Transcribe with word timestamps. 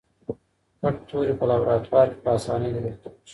پټ 0.81 0.95
توري 1.07 1.33
په 1.39 1.45
لابراتوار 1.49 2.07
کې 2.11 2.19
په 2.23 2.29
اسانۍ 2.37 2.69
لیدل 2.75 2.95
کیږي. 3.01 3.19